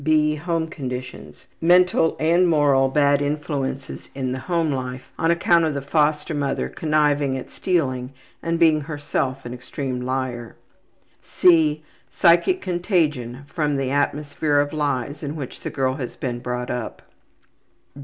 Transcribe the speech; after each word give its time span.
(b) 0.03 0.33
Home 0.33 0.65
conditions. 0.67 1.45
Mental 1.61 2.17
and 2.19 2.47
moral 2.47 2.87
bad 2.89 3.21
influences 3.21 4.09
in 4.15 4.31
the 4.31 4.39
home 4.39 4.71
life 4.71 5.11
on 5.19 5.29
account 5.29 5.63
of 5.63 5.75
the 5.75 5.81
foster 5.83 6.33
mother 6.33 6.67
conniving 6.69 7.37
at 7.37 7.51
stealing 7.51 8.11
and 8.41 8.57
being 8.57 8.81
herself 8.81 9.45
an 9.45 9.53
extreme 9.53 10.01
liar. 10.01 10.55
(c) 11.21 11.83
Psychic 12.09 12.61
contagion 12.63 13.43
from 13.45 13.75
the 13.77 13.91
atmosphere 13.91 14.59
of 14.59 14.73
lies 14.73 15.21
in 15.21 15.35
which 15.35 15.61
the 15.61 15.69
girl 15.69 15.93
has 15.93 16.15
been 16.15 16.39
brought 16.39 16.71
up. 16.71 17.03